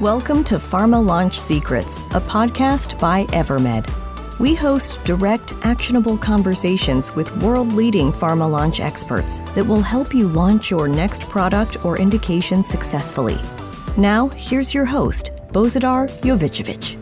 [0.00, 3.86] Welcome to Pharma Launch Secrets, a podcast by Evermed.
[4.40, 10.26] We host direct, actionable conversations with world leading pharma launch experts that will help you
[10.28, 13.38] launch your next product or indication successfully.
[13.98, 16.99] Now, here's your host, Bozidar Jovicevic.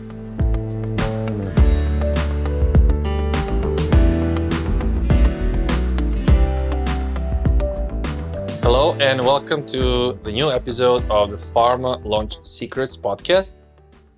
[9.09, 13.55] And welcome to the new episode of the Pharma Launch Secrets podcast.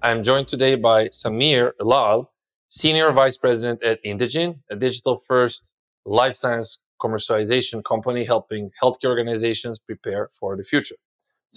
[0.02, 2.34] I'm joined today by Sameer Lal,
[2.68, 5.72] Senior Vice President at Indegene, a digital first
[6.04, 10.98] life science commercialization company helping healthcare organizations prepare for the future.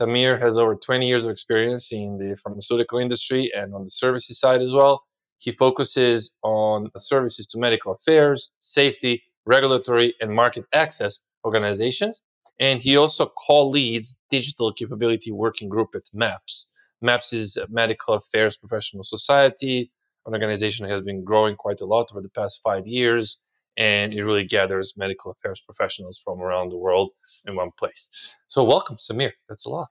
[0.01, 4.39] Samir has over 20 years of experience in the pharmaceutical industry and on the services
[4.39, 5.03] side as well.
[5.39, 12.23] He focuses on services to medical affairs, safety, regulatory, and market access organizations
[12.61, 16.69] and he also co-leads digital capability working group at MAPS.
[17.03, 19.91] MAPS is a medical affairs professional society,
[20.27, 23.39] an organization that has been growing quite a lot over the past five years,
[23.77, 27.11] and it really gathers medical affairs professionals from around the world
[27.47, 28.09] in one place.
[28.49, 29.33] So welcome, Sameer.
[29.49, 29.89] That's a lot.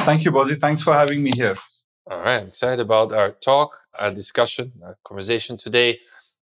[0.00, 0.60] Thank you, Bozi.
[0.60, 1.56] Thanks for having me here.
[2.10, 5.98] All right, I'm excited about our talk, our discussion, our conversation today.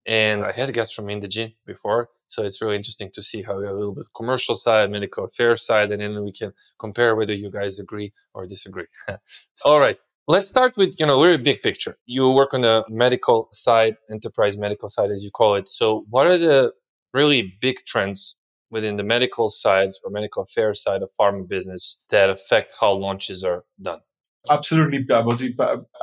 [0.07, 3.61] And I had guests from Indegene before, so it's really interesting to see how a
[3.61, 7.79] little bit commercial side, medical affairs side, and then we can compare whether you guys
[7.79, 8.87] agree or disagree.
[9.65, 9.99] All right.
[10.27, 11.97] Let's start with, you know, very big picture.
[12.07, 15.69] You work on the medical side, enterprise medical side, as you call it.
[15.69, 16.73] So what are the
[17.13, 18.37] really big trends
[18.71, 23.45] within the medical side or medical affairs side of pharma business that affect how launches
[23.45, 24.01] are done?
[24.51, 25.55] Absolutely, Babuji.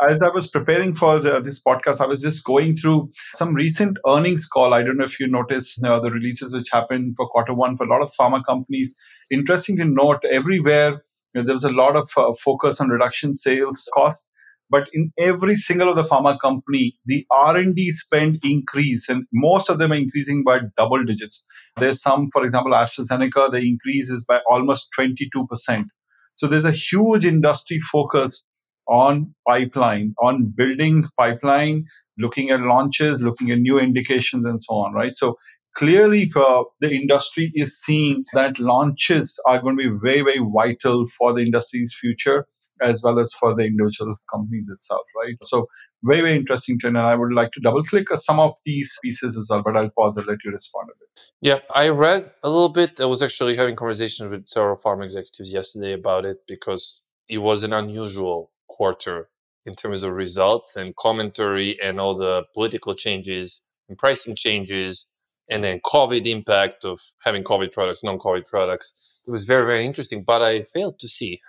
[0.10, 3.98] As I was preparing for the, this podcast, I was just going through some recent
[4.08, 4.74] earnings call.
[4.74, 7.86] I don't know if you noticed uh, the releases which happened for quarter one for
[7.86, 8.96] a lot of pharma companies.
[9.30, 11.04] Interesting to note, everywhere
[11.34, 14.24] you know, there was a lot of uh, focus on reduction sales cost,
[14.72, 19.78] but in every single of the pharma company, the R&D spend increase, and most of
[19.78, 21.46] them are increasing by double digits.
[21.78, 25.88] There's some, for example, AstraZeneca, the increase is by almost 22 percent
[26.36, 28.44] so there's a huge industry focus
[28.88, 31.86] on pipeline, on building pipeline,
[32.18, 35.16] looking at launches, looking at new indications, and so on, right?
[35.16, 35.38] So
[35.76, 41.06] clearly, uh, the industry is seeing that launches are going to be very, very vital
[41.18, 42.48] for the industry's future
[42.82, 45.36] as well as for the individual companies itself, right?
[45.44, 45.68] So
[46.04, 46.98] very, very interesting trend.
[46.98, 49.90] And I would like to double click some of these pieces as well, but I'll
[49.92, 51.10] pause and let you respond a bit.
[51.42, 53.00] Yeah, I read a little bit.
[53.00, 57.64] I was actually having conversations with several farm executives yesterday about it because it was
[57.64, 59.30] an unusual quarter
[59.66, 65.06] in terms of results and commentary and all the political changes and pricing changes
[65.50, 68.94] and then COVID impact of having COVID products, non-COVID products.
[69.28, 71.42] It was very, very interesting, but I failed to see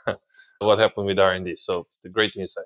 [0.64, 1.56] what happened with R&D.
[1.56, 2.64] So the great insight.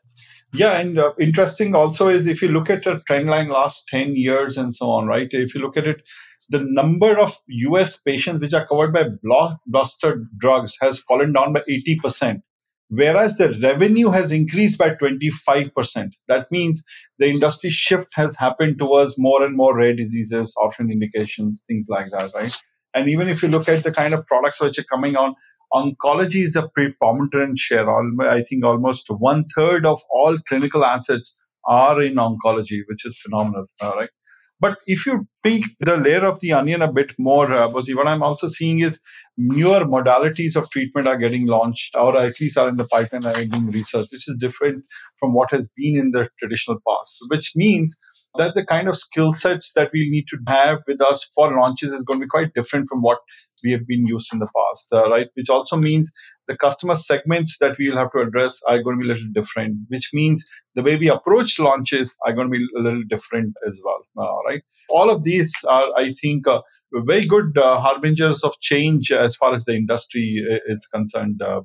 [0.53, 4.17] Yeah, and uh, interesting also is if you look at a trend line last 10
[4.17, 5.29] years and so on, right?
[5.31, 6.03] If you look at it,
[6.49, 11.61] the number of US patients which are covered by blockbuster drugs has fallen down by
[11.69, 12.41] 80%,
[12.89, 16.11] whereas the revenue has increased by 25%.
[16.29, 16.85] That means
[17.19, 22.07] the industry shift has happened towards more and more rare diseases, orphan indications, things like
[22.11, 22.57] that, right?
[22.95, 25.35] And even if you look at the kind of products which are coming on,
[25.79, 27.89] oncology is a preponderant share.
[28.29, 33.67] I think almost one third of all clinical assets are in oncology, which is phenomenal,
[33.83, 34.11] right?
[34.59, 38.23] But if you peek the layer of the onion a bit more, uh, what I'm
[38.23, 39.01] also seeing is
[39.37, 43.35] newer modalities of treatment are getting launched, or at least are in the pipeline are
[43.35, 44.83] being researched, which is different
[45.21, 47.19] from what has been in the traditional past.
[47.29, 47.99] Which means
[48.39, 51.93] that the kind of skill sets that we need to have with us for launches
[51.93, 53.19] is going to be quite different from what
[53.63, 55.29] we have been used in the past, uh, right?
[55.35, 56.13] Which also means
[56.47, 59.33] the customer segments that we will have to address are going to be a little
[59.33, 60.45] different, which means
[60.75, 64.43] the way we approach launches are going to be a little different as well, uh,
[64.49, 64.63] right?
[64.89, 66.61] All of these are, I think, uh,
[66.93, 71.61] very good uh, harbingers of change as far as the industry is concerned, uh,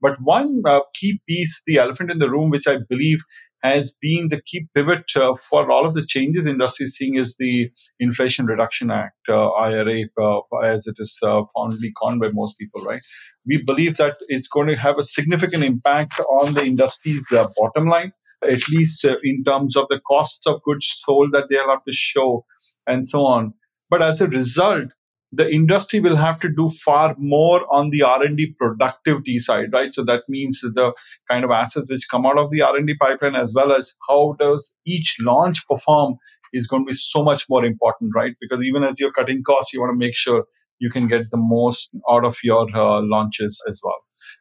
[0.00, 3.20] But one uh, key piece, the elephant in the room, which I believe
[3.62, 7.36] has been the key pivot uh, for all of the changes industry is seeing is
[7.38, 7.70] the
[8.00, 12.82] Inflation Reduction Act, uh, IRA, uh, as it is uh, fondly called by most people,
[12.82, 13.00] right?
[13.46, 17.88] We believe that it's going to have a significant impact on the industry's uh, bottom
[17.88, 18.12] line,
[18.42, 22.44] at least in terms of the cost of goods sold that they'll have to show
[22.86, 23.54] and so on.
[23.90, 24.88] But as a result,
[25.32, 30.04] the industry will have to do far more on the r&d productivity side right so
[30.04, 30.92] that means the
[31.30, 34.74] kind of assets which come out of the r&d pipeline as well as how does
[34.86, 36.14] each launch perform
[36.52, 39.72] is going to be so much more important right because even as you're cutting costs
[39.72, 40.44] you want to make sure
[40.78, 44.00] you can get the most out of your uh, launches as well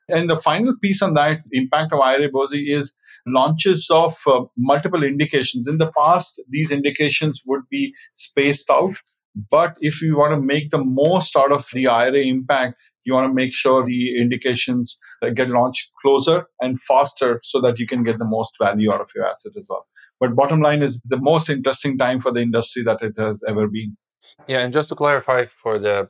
[0.09, 2.95] and the final piece on that impact of IRA Bozi is
[3.25, 5.67] launches of uh, multiple indications.
[5.67, 8.95] In the past, these indications would be spaced out.
[9.49, 13.29] But if you want to make the most out of the IRA impact, you want
[13.29, 14.97] to make sure the indications
[15.35, 19.09] get launched closer and faster so that you can get the most value out of
[19.15, 19.87] your asset as well.
[20.19, 23.67] But bottom line is the most interesting time for the industry that it has ever
[23.67, 23.97] been.
[24.47, 26.09] Yeah, and just to clarify for the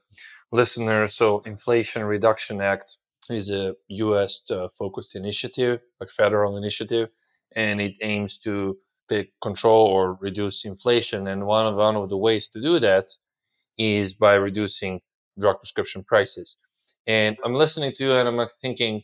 [0.51, 2.97] listeners, so Inflation Reduction Act
[3.29, 4.41] is a U.S.
[4.49, 7.09] Uh, focused initiative, like federal initiative,
[7.55, 8.77] and it aims to
[9.11, 11.27] take control or reduce inflation.
[11.27, 13.07] And one of one of the ways to do that
[13.77, 15.01] is by reducing
[15.39, 16.57] drug prescription prices.
[17.07, 19.03] And I'm listening to you and I'm thinking,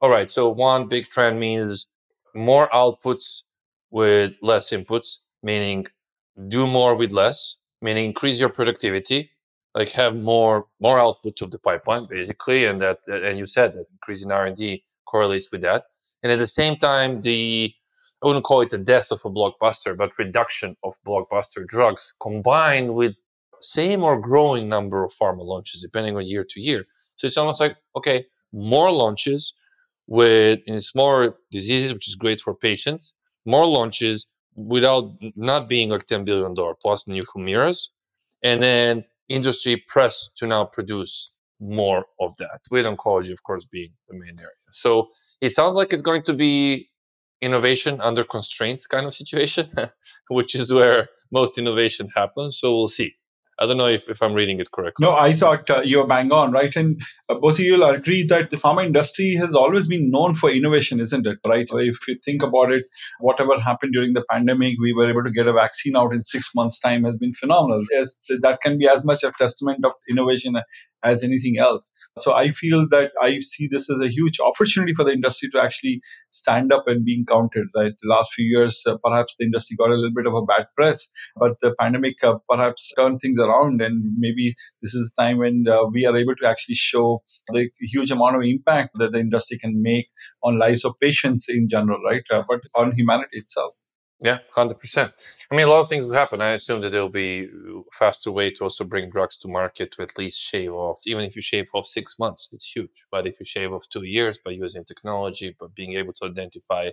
[0.00, 1.86] all right, so one big trend means
[2.34, 3.42] more outputs
[3.90, 5.08] with less inputs,
[5.42, 5.86] meaning
[6.48, 9.30] do more with less, meaning increase your productivity,
[9.74, 13.86] like have more more output to the pipeline, basically, and that and you said that
[13.96, 15.84] increasing R and D correlates with that.
[16.22, 17.72] And at the same time, the
[18.22, 22.94] I wouldn't call it the death of a blockbuster, but reduction of blockbuster drugs combined
[22.94, 23.14] with
[23.60, 26.86] same or growing number of pharma launches, depending on year to year.
[27.16, 29.52] So it's almost like, okay, more launches
[30.06, 34.26] with in smaller diseases, which is great for patients, more launches
[34.56, 37.88] without not being like $10 billion plus new Humiras,
[38.42, 43.90] and then industry press to now produce more of that, with oncology, of course, being
[44.08, 44.52] the main area.
[44.72, 45.08] So
[45.40, 46.88] it sounds like it's going to be
[47.40, 49.70] innovation under constraints kind of situation,
[50.28, 52.58] which is where most innovation happens.
[52.58, 53.14] So we'll see.
[53.60, 55.04] I don't know if, if I'm reading it correctly.
[55.04, 56.74] No, I thought uh, you were bang on, right?
[56.76, 60.36] And uh, both of you will agree that the pharma industry has always been known
[60.36, 61.38] for innovation, isn't it?
[61.44, 61.66] Right?
[61.68, 62.84] If you think about it,
[63.18, 66.50] whatever happened during the pandemic, we were able to get a vaccine out in six
[66.54, 67.84] months' time has been phenomenal.
[67.98, 70.54] As, that can be as much a testament of innovation
[71.04, 71.92] as anything else.
[72.18, 75.60] So I feel that I see this as a huge opportunity for the industry to
[75.60, 76.00] actually
[76.30, 77.66] stand up and being counted.
[77.74, 80.44] Right, the last few years, uh, perhaps the industry got a little bit of a
[80.44, 85.22] bad press, but the pandemic uh, perhaps turned things around, and maybe this is the
[85.22, 87.22] time when uh, we are able to actually show
[87.52, 90.06] the huge amount of impact that the industry can make
[90.42, 92.22] on lives of patients in general, right?
[92.30, 93.74] Uh, but on humanity itself.
[94.20, 95.12] Yeah, hundred percent.
[95.50, 96.40] I mean, a lot of things will happen.
[96.40, 97.48] I assume that there'll be
[97.92, 101.00] faster way to also bring drugs to market to at least shave off.
[101.06, 102.90] Even if you shave off six months, it's huge.
[103.12, 106.90] But if you shave off two years by using technology, but being able to identify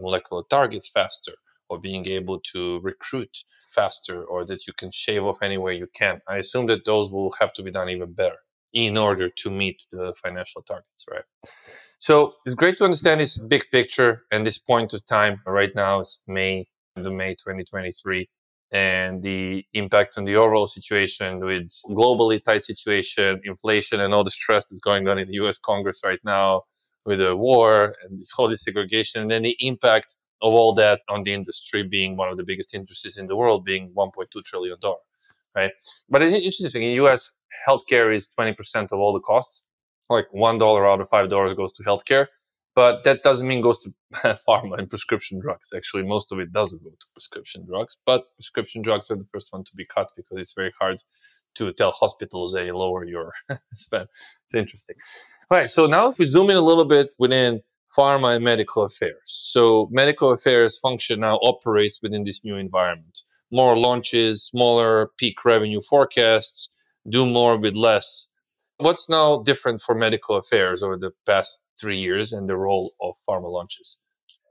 [0.00, 1.34] molecular targets faster,
[1.68, 3.36] or being able to recruit
[3.74, 7.32] faster, or that you can shave off anywhere you can, I assume that those will
[7.38, 8.38] have to be done even better
[8.72, 11.24] in order to meet the financial targets, right?
[12.06, 15.40] So it's great to understand this big picture and this point of time.
[15.46, 16.66] Right now is May,
[16.96, 18.28] the May 2023,
[18.72, 24.30] and the impact on the overall situation with globally tight situation, inflation, and all the
[24.30, 25.56] stress that's going on in the U.S.
[25.56, 26.64] Congress right now
[27.06, 31.22] with the war and all this segregation, and then the impact of all that on
[31.22, 35.00] the industry being one of the biggest industries in the world, being 1.2 trillion dollar,
[35.56, 35.70] right?
[36.10, 36.82] But it's interesting.
[36.82, 37.30] In the U.S.,
[37.66, 39.62] healthcare is 20% of all the costs
[40.10, 42.26] like one dollar out of five dollars goes to healthcare,
[42.74, 43.92] but that doesn't mean goes to
[44.48, 45.68] pharma and prescription drugs.
[45.74, 49.48] Actually, most of it doesn't go to prescription drugs, but prescription drugs are the first
[49.52, 51.02] one to be cut because it's very hard
[51.54, 53.32] to tell hospitals they lower your
[53.74, 54.08] spend.
[54.44, 54.96] It's interesting.
[55.50, 57.60] All right, so now if we zoom in a little bit within
[57.96, 59.22] pharma and medical affairs.
[59.26, 63.20] So medical affairs function now operates within this new environment.
[63.52, 66.70] More launches, smaller peak revenue forecasts,
[67.08, 68.26] do more with less
[68.84, 73.14] What's now different for medical affairs over the past three years and the role of
[73.26, 73.96] pharma launches?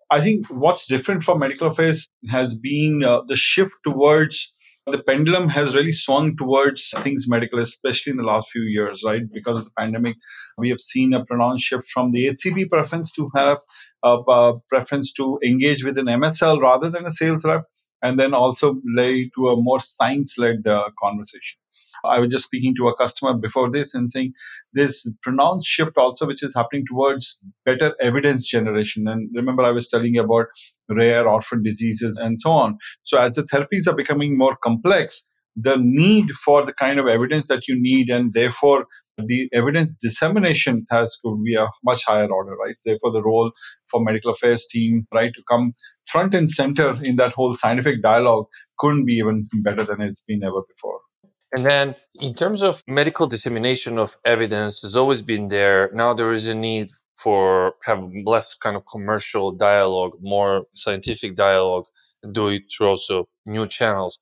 [0.09, 4.55] I think what's different for medical affairs has been uh, the shift towards
[4.87, 9.21] the pendulum has really swung towards things medical, especially in the last few years, right?
[9.31, 10.15] Because of the pandemic,
[10.57, 13.59] we have seen a pronounced shift from the HCP preference to have
[14.03, 17.65] a, a preference to engage with an MSL rather than a sales rep,
[18.01, 21.59] and then also lay to a more science-led uh, conversation.
[22.03, 24.33] I was just speaking to a customer before this and saying
[24.73, 29.07] this pronounced shift also, which is happening towards better evidence generation.
[29.07, 30.47] And remember, I was telling you about
[30.89, 32.77] rare orphan diseases and so on.
[33.03, 37.47] So as the therapies are becoming more complex, the need for the kind of evidence
[37.47, 42.55] that you need and therefore the evidence dissemination has to be a much higher order,
[42.55, 42.75] right?
[42.83, 43.51] Therefore, the role
[43.91, 45.73] for medical affairs team, right, to come
[46.07, 48.45] front and center in that whole scientific dialogue
[48.79, 50.99] couldn't be even better than it's been ever before.
[51.53, 55.89] And then, in terms of medical dissemination of evidence, has always been there.
[55.93, 61.85] Now there is a need for have less kind of commercial dialogue, more scientific dialogue,
[62.31, 64.19] do it through also new channels.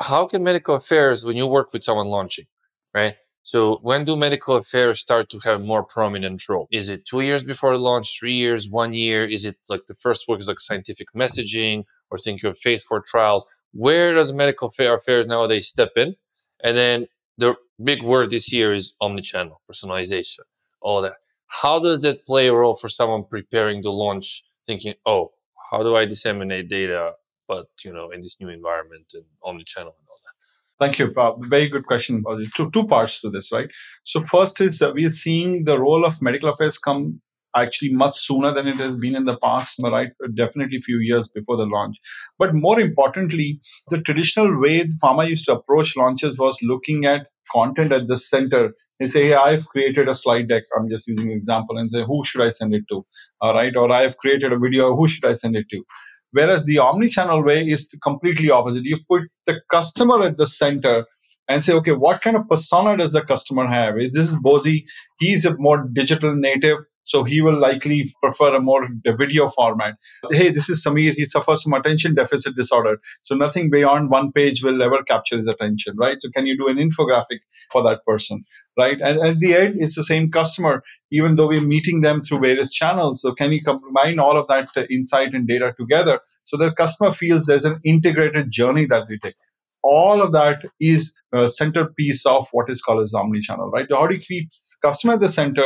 [0.00, 2.46] How can medical affairs, when you work with someone launching,
[2.94, 3.14] right?
[3.44, 6.68] So when do medical affairs start to have more prominent role?
[6.72, 9.24] Is it two years before launch, three years, one year?
[9.24, 13.00] Is it like the first work is like scientific messaging or think of phase four
[13.00, 13.46] trials?
[13.72, 16.16] Where does medical affairs nowadays step in?
[16.62, 17.06] And then
[17.38, 20.40] the big word this year is omnichannel, personalization,
[20.80, 21.14] all that.
[21.46, 25.32] How does that play a role for someone preparing the launch, thinking, oh,
[25.70, 27.12] how do I disseminate data,
[27.48, 30.32] but you know, in this new environment and omnichannel and all that?
[30.78, 31.12] Thank you.
[31.16, 32.24] Uh, very good question.
[32.56, 33.68] Two, two parts to this, right?
[34.04, 37.20] So first is that we are seeing the role of medical affairs come
[37.54, 40.10] actually much sooner than it has been in the past, right?
[40.34, 41.96] Definitely few years before the launch.
[42.38, 47.92] But more importantly, the traditional way pharma used to approach launches was looking at content
[47.92, 48.72] at the center.
[49.00, 50.62] They say, hey, I've created a slide deck.
[50.78, 53.04] I'm just using an example and say, who should I send it to?
[53.40, 53.74] All right.
[53.74, 54.94] Or I've created a video.
[54.94, 55.82] Who should I send it to?
[56.30, 58.84] Whereas the omni-channel way is completely opposite.
[58.84, 61.04] You put the customer at the center
[61.48, 63.98] and say, okay, what kind of persona does the customer have?
[63.98, 64.84] Is this Bozi?
[65.18, 66.78] He's a more digital native.
[67.04, 68.86] So he will likely prefer a more
[69.18, 69.94] video format.
[70.30, 71.14] Hey, this is Sameer.
[71.14, 72.98] He suffers from attention deficit disorder.
[73.22, 76.16] So nothing beyond one page will ever capture his attention, right?
[76.20, 77.40] So can you do an infographic
[77.70, 78.44] for that person,
[78.78, 79.00] right?
[79.00, 82.72] And at the end, it's the same customer, even though we're meeting them through various
[82.72, 83.20] channels.
[83.22, 87.46] So can you combine all of that insight and data together so the customer feels
[87.46, 89.34] there's an integrated journey that we take?
[89.82, 93.86] all of that is a centerpiece of what is called as omni-channel, right?
[93.90, 94.48] How do you keep
[94.80, 95.64] customer at the center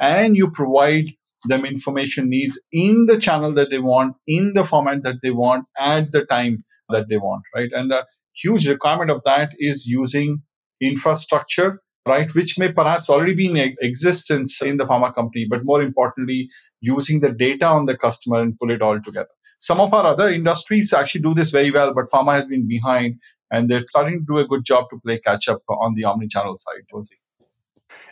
[0.00, 1.06] and you provide
[1.44, 5.64] them information needs in the channel that they want, in the format that they want,
[5.78, 7.70] at the time that they want, right?
[7.72, 10.42] And the huge requirement of that is using
[10.80, 15.82] infrastructure, right, which may perhaps already be in existence in the pharma company, but more
[15.82, 16.48] importantly,
[16.80, 19.28] using the data on the customer and pull it all together.
[19.60, 23.16] Some of our other industries actually do this very well, but pharma has been behind
[23.50, 26.58] and they're starting to do a good job to play catch up on the omni-channel
[26.58, 27.16] side, Josie.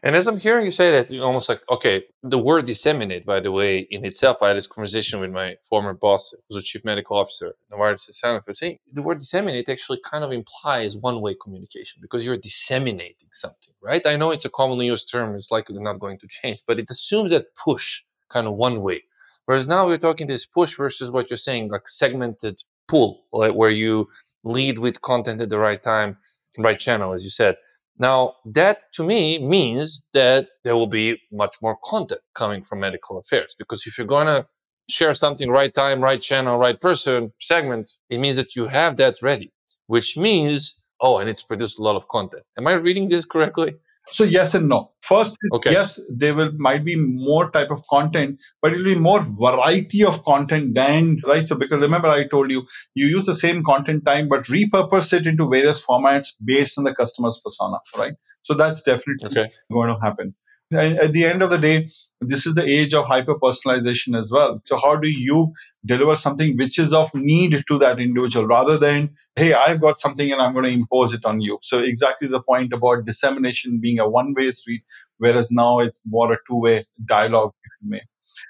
[0.02, 3.40] And as I'm hearing you say that, you're almost like, okay, the word disseminate, by
[3.40, 6.85] the way, in itself, I had this conversation with my former boss, who's a chief
[6.85, 12.25] medical officer, Novartis Sanofi, saying the word disseminate actually kind of implies one-way communication because
[12.25, 14.06] you're disseminating something, right?
[14.06, 16.87] I know it's a commonly used term, it's likely not going to change, but it
[16.90, 19.02] assumes that push kind of one way.
[19.47, 23.71] Whereas now we're talking this push versus what you're saying, like segmented pull, like where
[23.71, 24.09] you
[24.45, 26.16] lead with content at the right time,
[26.59, 27.56] right channel, as you said.
[27.99, 33.19] Now, that to me means that there will be much more content coming from medical
[33.19, 34.47] affairs because if you're going to
[34.91, 39.17] share something right time, right channel, right person, segment, it means that you have that
[39.23, 39.50] ready,
[39.87, 42.43] which means, oh, I need to produce a lot of content.
[42.59, 43.75] Am I reading this correctly?
[44.13, 44.93] So yes and no.
[45.03, 45.73] First, okay.
[45.73, 50.05] yes, there will might be more type of content, but it will be more variety
[50.05, 51.47] of content than right.
[51.47, 55.27] So because remember, I told you you use the same content time, but repurpose it
[55.27, 58.15] into various formats based on the customer's persona, right?
[58.43, 59.51] So that's definitely okay.
[59.73, 60.35] going to happen.
[60.73, 61.89] At the end of the day,
[62.21, 64.61] this is the age of hyper personalization as well.
[64.65, 65.53] So, how do you
[65.87, 70.33] deliver something which is of need to that individual rather than, hey, I've got something
[70.33, 71.61] and I'm going to impose it on you?
[71.63, 74.83] So, exactly the point about dissemination being a one way street,
[75.19, 78.03] whereas now it's more a two way dialogue, if you may.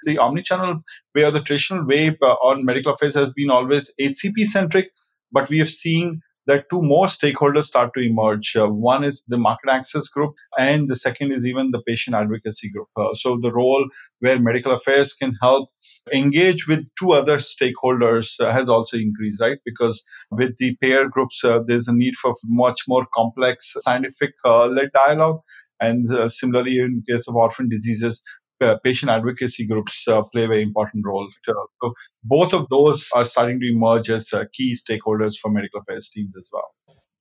[0.04, 0.82] The omnichannel
[1.14, 4.90] way or the traditional way uh, on medical affairs has been always HCP centric,
[5.32, 8.56] but we have seen that two more stakeholders start to emerge.
[8.56, 12.70] Uh, one is the market access group, and the second is even the patient advocacy
[12.70, 12.88] group.
[12.96, 13.84] Uh, so the role
[14.20, 15.68] where medical affairs can help
[16.12, 19.58] engage with two other stakeholders uh, has also increased, right?
[19.64, 24.66] Because with the payer groups, uh, there's a need for much more complex scientific uh,
[24.66, 25.40] led dialogue.
[25.80, 28.22] And uh, similarly, in case of orphan diseases,
[28.60, 31.28] uh, patient advocacy groups uh, play a very important role.
[31.44, 31.92] So
[32.24, 36.36] both of those are starting to emerge as uh, key stakeholders for medical affairs teams
[36.36, 36.74] as well.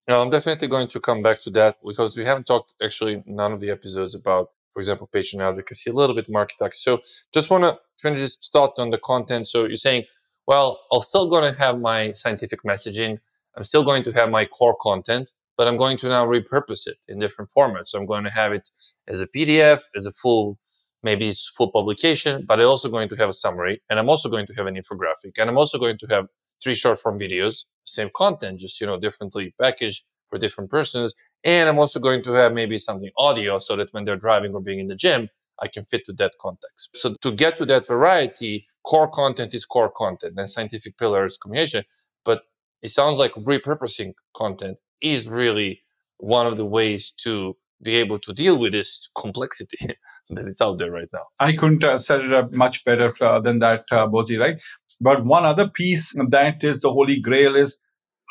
[0.07, 3.51] No, I'm definitely going to come back to that because we haven't talked actually none
[3.51, 6.83] of the episodes about, for example, patient advocacy, a little bit market access.
[6.83, 7.01] So
[7.33, 9.47] just want to finish this thought on the content.
[9.47, 10.03] So you're saying,
[10.47, 13.17] well, I'm still going to have my scientific messaging.
[13.57, 16.97] I'm still going to have my core content, but I'm going to now repurpose it
[17.07, 17.87] in different formats.
[17.87, 18.69] So I'm going to have it
[19.07, 20.59] as a PDF, as a full
[21.05, 24.27] maybe it's full publication, but I'm also going to have a summary and I'm also
[24.27, 26.25] going to have an infographic and I'm also going to have
[26.61, 31.13] three short form videos, same content, just, you know, differently packaged for different persons.
[31.43, 34.61] And I'm also going to have maybe something audio so that when they're driving or
[34.61, 35.29] being in the gym,
[35.61, 36.89] I can fit to that context.
[36.95, 41.83] So to get to that variety, core content is core content and scientific pillars communication.
[42.25, 42.41] But
[42.81, 45.81] it sounds like repurposing content is really
[46.17, 49.77] one of the ways to be able to deal with this complexity
[50.29, 51.25] that is out there right now.
[51.39, 54.59] I couldn't uh, set it up much better uh, than that, uh, Bozi, right?
[54.99, 57.77] But one other piece that is the holy grail is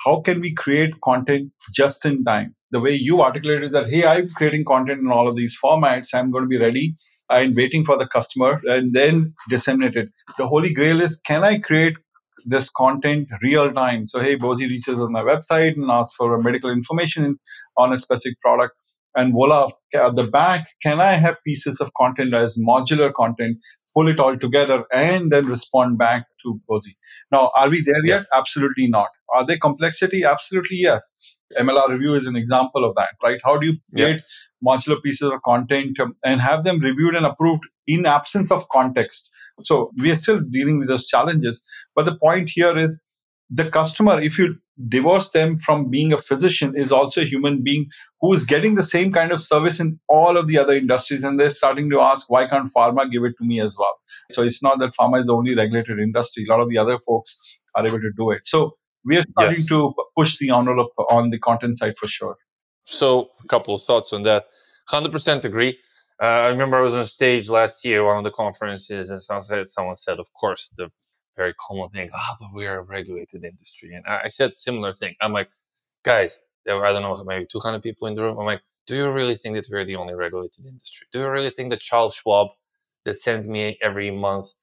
[0.04, 2.54] how can we create content just in time?
[2.72, 6.14] The way you articulated that, hey, I'm creating content in all of these formats.
[6.14, 6.96] I'm going to be ready
[7.30, 10.08] and waiting for the customer and then disseminate it.
[10.36, 11.96] The holy grail is can I create
[12.44, 14.08] this content real time?
[14.08, 17.38] So, hey, Bozi reaches on my website and asks for medical information
[17.76, 18.74] on a specific product.
[19.14, 23.59] And voila, at the back, can I have pieces of content as modular content,
[23.94, 26.97] pull it all together, and then respond back to Bozi?
[27.30, 28.26] Now, are we there yet?
[28.35, 29.09] Absolutely not.
[29.33, 30.25] Are there complexity?
[30.25, 31.02] Absolutely yes.
[31.59, 33.40] MLR review is an example of that, right?
[33.44, 34.68] How do you create yeah.
[34.68, 39.30] modular pieces of content um, and have them reviewed and approved in absence of context?
[39.62, 41.64] So we are still dealing with those challenges.
[41.94, 43.00] But the point here is
[43.50, 44.56] the customer, if you
[44.88, 47.86] divorce them from being a physician, is also a human being
[48.20, 51.24] who is getting the same kind of service in all of the other industries.
[51.24, 53.96] And they're starting to ask, why can't pharma give it to me as well?
[54.32, 56.46] So it's not that pharma is the only regulated industry.
[56.48, 57.38] A lot of the other folks
[57.74, 58.46] are able to do it.
[58.46, 59.68] So we are starting yes.
[59.68, 62.36] to push the envelope on the content side for sure.
[62.86, 64.44] So, a couple of thoughts on that.
[64.90, 65.78] 100% agree.
[66.22, 69.44] Uh, I remember I was on stage last year, one of the conferences, and someone
[69.44, 70.90] said, someone said, of course, the
[71.36, 73.94] very common thing, ah, oh, but we are a regulated industry.
[73.94, 75.14] And I, I said similar thing.
[75.20, 75.48] I'm like,
[76.04, 78.38] guys, there were, I don't know, maybe 200 people in the room.
[78.38, 81.06] I'm like, do you really think that we're the only regulated industry?
[81.12, 82.48] Do you really think that Charles Schwab,
[83.04, 84.54] that sends me every month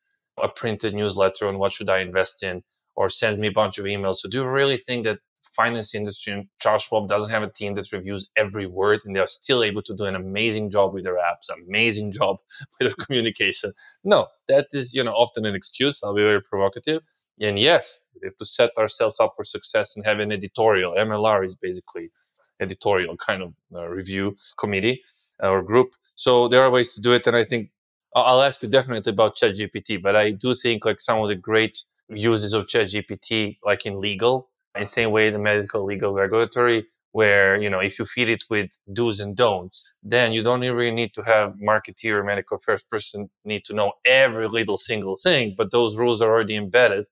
[0.41, 2.63] a printed newsletter on what should I invest in,
[2.95, 4.17] or sends me a bunch of emails.
[4.17, 5.19] So do you really think that
[5.55, 9.27] finance industry and Charles Schwab doesn't have a team that reviews every word and they're
[9.27, 12.37] still able to do an amazing job with their apps, amazing job
[12.79, 13.73] with their communication?
[14.03, 16.01] No, that is, you know, often an excuse.
[16.03, 17.01] I'll be very provocative.
[17.39, 20.93] And yes, we have to set ourselves up for success and have an editorial.
[20.93, 22.11] MLR is basically
[22.59, 25.01] editorial kind of uh, review committee
[25.41, 25.95] uh, or group.
[26.15, 27.25] So there are ways to do it.
[27.25, 27.71] And I think
[28.15, 31.81] I'll ask you definitely about ChatGPT, but I do think like some of the great
[32.09, 37.61] uses of ChatGPT, like in legal, in the same way the medical, legal, regulatory, where
[37.61, 41.13] you know if you feed it with do's and don'ts, then you don't really need
[41.13, 45.71] to have marketeer, or medical affairs person need to know every little single thing, but
[45.71, 47.05] those rules are already embedded.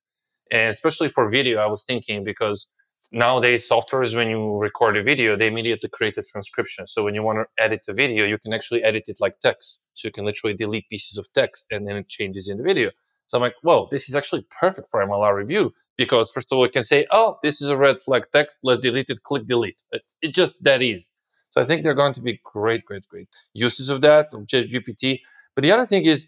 [0.52, 2.70] And especially for video, I was thinking because
[3.12, 6.88] nowadays software is when you record a video, they immediately create a transcription.
[6.88, 9.80] So when you want to edit a video, you can actually edit it like text.
[9.94, 12.92] So you can literally delete pieces of text and then it changes in the video.
[13.30, 16.66] So I'm like, whoa, this is actually perfect for MLR review because first of all,
[16.66, 18.58] it can say, oh, this is a red flag text.
[18.64, 19.22] Let's delete it.
[19.24, 19.82] Click delete.
[19.92, 21.08] It's, it's just that easy.
[21.52, 25.20] So I think they're going to be great, great, great uses of that, of GPT.
[25.56, 26.28] But the other thing is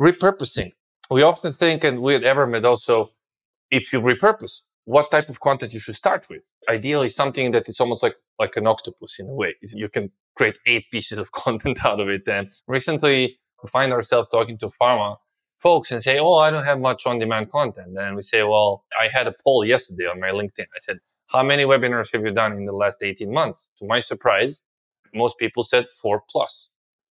[0.00, 0.72] repurposing.
[1.10, 3.06] We often think, and we at Evermed also,
[3.70, 6.50] if you repurpose, what type of content you should start with.
[6.68, 9.54] Ideally, something that is almost like like an octopus in a way.
[9.62, 12.28] You can create eight pieces of content out of it.
[12.28, 15.16] And recently, we find ourselves talking to pharma
[15.62, 17.96] folks and say, Oh, I don't have much on demand content.
[17.98, 20.66] And we say, Well, I had a poll yesterday on my LinkedIn.
[20.74, 23.68] I said, How many webinars have you done in the last 18 months?
[23.78, 24.60] To my surprise,
[25.14, 26.68] most people said four plus.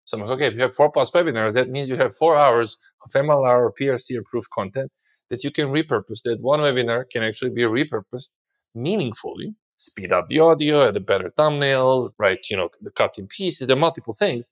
[0.05, 2.37] So I'm like, okay, if you have four plus webinars, that means you have four
[2.37, 4.89] hours of MLR or PRC approved content
[5.29, 6.21] that you can repurpose.
[6.23, 8.29] That one webinar can actually be repurposed
[8.73, 12.39] meaningfully, speed up the audio, add a better thumbnail, right?
[12.49, 14.45] You know, the cut in pieces, the multiple things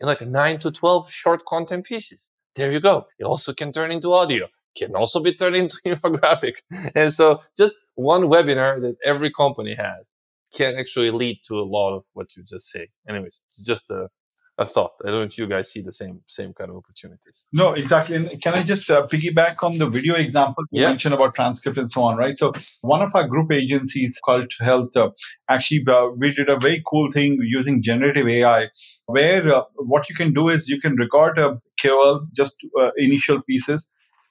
[0.00, 3.06] in like nine to 12 short content pieces there you go.
[3.18, 6.54] It also can turn into audio, can also be turned into infographic.
[6.94, 10.04] And so just one webinar that every company has
[10.54, 12.88] can actually lead to a lot of what you just say.
[13.08, 14.08] Anyways, just a,
[14.58, 14.92] a thought.
[15.02, 17.46] I don't know if you guys see the same same kind of opportunities.
[17.52, 18.16] No, exactly.
[18.16, 20.88] And can I just uh, piggyback on the video example you yeah.
[20.88, 22.38] mentioned about transcript and so on, right?
[22.38, 25.10] So one of our group agencies called Health uh,
[25.48, 28.68] actually uh, we did a very cool thing using generative AI
[29.06, 33.42] where uh, what you can do is you can record a KOL, just uh, initial
[33.42, 33.86] pieces,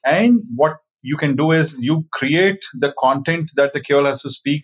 [0.05, 4.29] and what you can do is you create the content that the KOL has to
[4.29, 4.63] speak,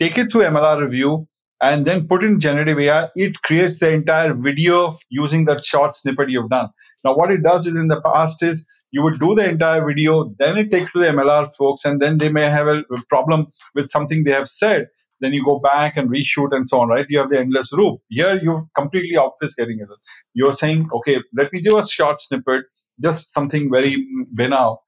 [0.00, 1.28] take it through MLR review,
[1.62, 3.08] and then put in generative AI.
[3.14, 6.68] It creates the entire video using that short snippet you've done.
[7.04, 10.34] Now, what it does is in the past is you would do the entire video,
[10.38, 13.90] then it takes to the MLR folks, and then they may have a problem with
[13.90, 14.88] something they have said
[15.20, 17.06] then you go back and reshoot and so on, right?
[17.08, 18.00] You have the endless loop.
[18.08, 19.88] Here you're completely obfuscating it.
[20.34, 22.64] You're saying, okay, let me do a short snippet,
[23.00, 24.82] just something very banal.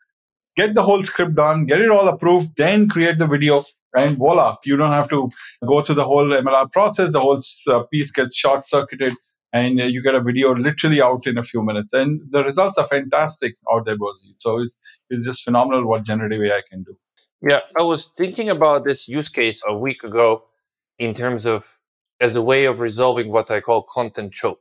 [0.56, 3.64] Get the whole script done, get it all approved, then create the video,
[3.94, 5.30] and voila, you don't have to
[5.66, 7.12] go through the whole MLR process.
[7.12, 9.14] The whole uh, piece gets short circuited,
[9.52, 11.92] and you get a video literally out in a few minutes.
[11.92, 14.34] And the results are fantastic out there, Bozi.
[14.36, 14.78] So it's,
[15.10, 17.08] it's just phenomenal what generative AI can do.
[17.42, 20.44] Yeah, I was thinking about this use case a week ago
[20.98, 21.66] in terms of
[22.20, 24.61] as a way of resolving what I call content choke.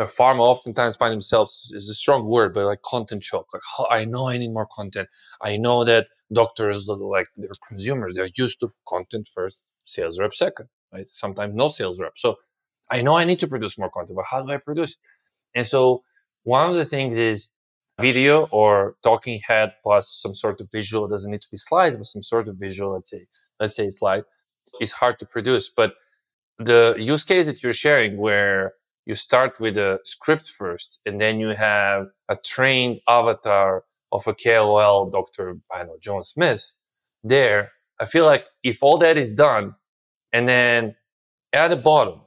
[0.00, 3.48] a pharma oftentimes find themselves is a strong word, but like content choke.
[3.54, 5.08] Like oh, I know I need more content.
[5.42, 8.14] I know that doctors like they're consumers.
[8.16, 11.06] They're used to content first, sales rep second, right?
[11.14, 12.14] Sometimes no sales rep.
[12.18, 12.36] So
[12.92, 14.96] I know I need to produce more content, but how do I produce?
[15.54, 16.04] And so
[16.44, 17.48] one of the things is
[18.00, 21.06] video or talking head plus some sort of visual.
[21.06, 22.94] It doesn't need to be slide, but some sort of visual.
[22.94, 23.26] Let's say
[23.60, 24.24] let's say slide
[24.80, 25.94] is hard to produce, but
[26.58, 28.74] the use case that you're sharing where
[29.06, 34.34] you start with a script first and then you have a trained avatar of a
[34.34, 35.56] KOL, Dr.
[35.72, 36.72] I know, John Smith
[37.24, 37.72] there.
[38.00, 39.74] I feel like if all that is done
[40.32, 40.94] and then
[41.52, 42.20] at the bottom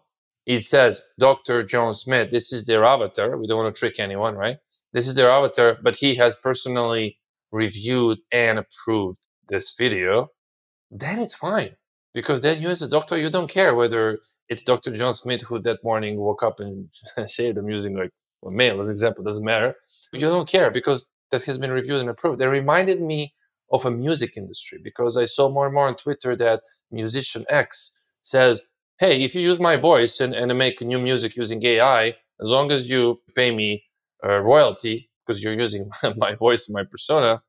[0.45, 1.63] it says Dr.
[1.63, 3.37] John Smith, this is their avatar.
[3.37, 4.57] We don't want to trick anyone, right?
[4.93, 7.17] This is their avatar, but he has personally
[7.51, 10.29] reviewed and approved this video,
[10.91, 11.75] then it's fine.
[12.13, 14.19] Because then you as a doctor, you don't care whether
[14.49, 14.95] it's Dr.
[14.95, 16.89] John Smith who that morning woke up and
[17.29, 17.57] shaved.
[17.57, 18.11] I'm using like
[18.45, 19.75] a male as an example, doesn't matter.
[20.13, 22.39] You don't care because that has been reviewed and approved.
[22.39, 23.33] They reminded me
[23.71, 27.91] of a music industry because I saw more and more on Twitter that musician X
[28.21, 28.61] says,
[28.99, 32.71] Hey, if you use my voice and, and make new music using AI, as long
[32.71, 33.83] as you pay me
[34.25, 37.41] a royalty because you're using my voice and my persona,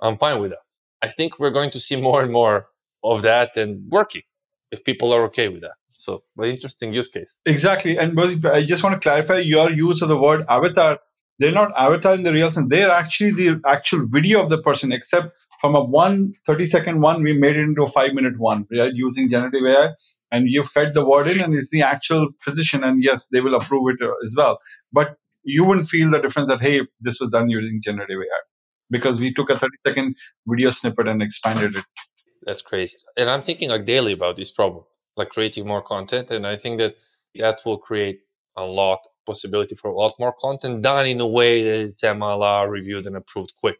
[0.00, 0.58] I'm fine with that.
[1.02, 2.66] I think we're going to see more and more
[3.02, 4.22] of that and working
[4.70, 5.74] if people are okay with that.
[5.88, 7.40] So, very interesting use case.
[7.46, 7.98] Exactly.
[7.98, 10.98] And I just want to clarify your use of the word avatar.
[11.38, 12.68] They're not avatar in the real sense.
[12.68, 17.22] They're actually the actual video of the person, except from a one 30 second one,
[17.22, 18.92] we made it into a five minute one, right?
[18.94, 19.90] Using generative AI.
[20.32, 22.84] And you fed the word in, and it's the actual physician.
[22.84, 24.60] And yes, they will approve it uh, as well.
[24.92, 28.40] But you wouldn't feel the difference that, hey, this was done using generative AI
[28.90, 31.84] because we took a 30 second video snippet and expanded it
[32.42, 32.96] that's crazy.
[33.16, 34.84] And I'm thinking like daily about this problem,
[35.16, 36.30] like creating more content.
[36.30, 36.96] And I think that
[37.36, 38.20] that will create
[38.56, 42.68] a lot possibility for a lot more content done in a way that it's MLR
[42.68, 43.78] reviewed and approved quick.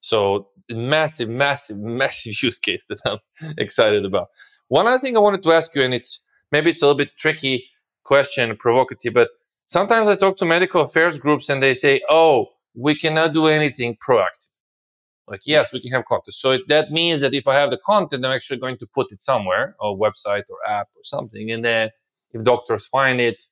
[0.00, 4.28] So massive, massive, massive use case that I'm excited about.
[4.68, 7.16] One other thing I wanted to ask you, and it's maybe it's a little bit
[7.18, 7.64] tricky
[8.04, 9.30] question, provocative, but
[9.72, 13.96] sometimes I talk to medical affairs groups and they say, "Oh, we cannot do anything
[14.06, 14.48] proactive."
[15.28, 16.34] Like, yes, we can have content.
[16.34, 19.12] So it, that means that if I have the content, I'm actually going to put
[19.12, 21.50] it somewhere, a website or app or something.
[21.50, 21.90] And then
[22.32, 23.44] if doctors find it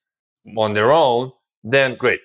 [0.56, 1.32] on their own,
[1.64, 2.20] then great.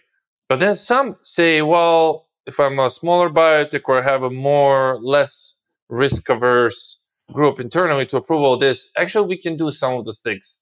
[0.50, 5.00] But then some say, well, if I'm a smaller biotech or I have a more
[5.02, 5.54] less
[5.90, 7.00] risk averse
[7.32, 10.58] group internally to approve all this, actually we can do some of the things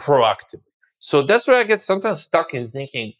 [0.00, 0.67] proactively.
[0.98, 3.12] So that's where I get sometimes stuck in thinking,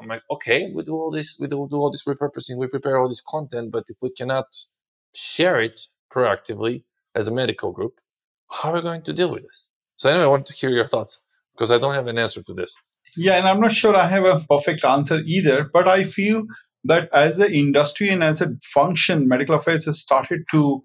[0.00, 2.98] I'm like, okay, we do all this, we do, do all this repurposing, we prepare
[2.98, 4.46] all this content, but if we cannot
[5.14, 7.94] share it proactively as a medical group,
[8.50, 9.70] how are we going to deal with this?
[9.96, 11.20] So anyway, I want to hear your thoughts
[11.54, 12.74] because I don't have an answer to this.
[13.16, 16.44] Yeah, and I'm not sure I have a perfect answer either, but I feel
[16.84, 20.82] that as an industry and as a function, medical affairs has started to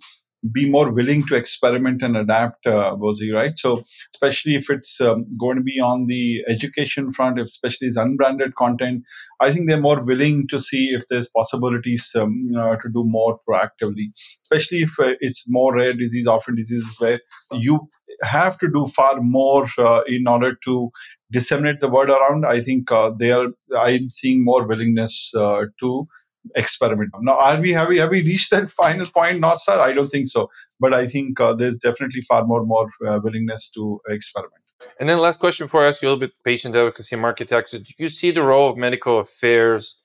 [0.51, 3.57] be more willing to experiment and adapt, uh, Bozi, right?
[3.57, 3.83] So,
[4.13, 9.03] especially if it's um, going to be on the education front, especially as unbranded content,
[9.41, 13.39] I think they're more willing to see if there's possibilities um, know, to do more
[13.47, 14.11] proactively,
[14.43, 17.19] especially if uh, it's more rare disease, orphan diseases where
[17.51, 17.87] you
[18.23, 20.89] have to do far more uh, in order to
[21.31, 22.45] disseminate the word around.
[22.45, 23.47] I think uh, they are.
[23.77, 26.07] I'm seeing more willingness uh, to
[26.55, 27.11] experiment.
[27.21, 29.79] Now, are we have we have we reached that final point, North Star?
[29.79, 33.71] I don't think so, but I think uh, there's definitely far more more uh, willingness
[33.71, 34.63] to experiment.
[34.99, 37.79] And then last question for us, you a little bit patient advocacy, market access.
[37.79, 39.97] Do you see the role of medical affairs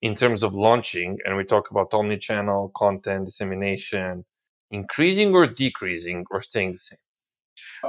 [0.00, 1.18] in terms of launching?
[1.24, 4.24] And we talk about omni-channel content dissemination,
[4.70, 7.01] increasing or decreasing or staying the same?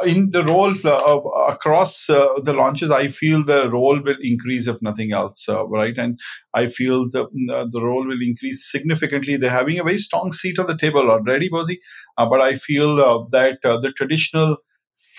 [0.05, 4.81] In the roles uh, across uh, the launches, I feel the role will increase if
[4.81, 5.95] nothing else, uh, right?
[5.97, 6.19] And
[6.53, 9.37] I feel the uh, the role will increase significantly.
[9.37, 11.77] They're having a very strong seat on the table already, Bozi,
[12.17, 12.95] but I feel
[13.31, 14.57] that the traditional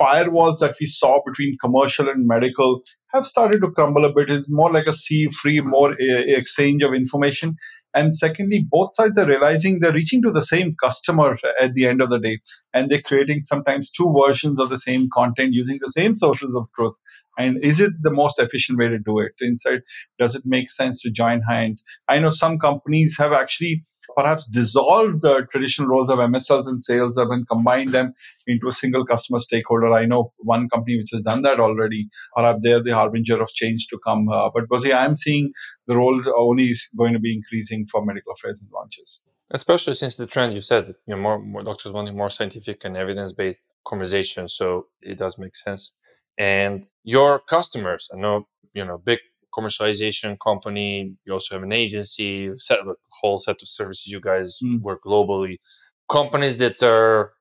[0.01, 2.83] firewalls that we saw between commercial and medical
[3.13, 4.29] have started to crumble a bit.
[4.29, 7.57] It's more like a sea free, more exchange of information.
[7.95, 12.03] And secondly, both sides are realizing they're reaching to the same customer at the end
[12.03, 12.41] of the day.
[12.73, 16.67] And they're creating sometimes two versions of the same content using the same sources of
[16.75, 16.95] truth.
[17.39, 19.33] And is it the most efficient way to do it?
[19.41, 19.83] Inside,
[20.19, 21.85] does it make sense to join hands?
[22.09, 23.85] I know some companies have actually
[24.17, 28.15] perhaps dissolve the traditional roles of MSLs and sales and combine them
[28.47, 29.93] into a single customer stakeholder.
[29.93, 32.09] I know one company which has done that already.
[32.37, 34.29] Perhaps they're the harbinger of change to come.
[34.29, 35.53] Uh, but Bozi, I'm seeing
[35.87, 39.21] the role only is going to be increasing for medical affairs and launches.
[39.51, 42.97] Especially since the trend you said, you know, more, more doctors wanting more scientific and
[42.97, 44.49] evidence-based conversation.
[44.49, 45.93] So it does make sense.
[46.39, 49.21] And your customers, I know, you know, big
[49.57, 51.15] commercialization company.
[51.25, 54.07] You also have an agency, set a whole set of services.
[54.07, 54.81] You guys mm.
[54.81, 55.59] work globally.
[56.11, 57.33] Companies that are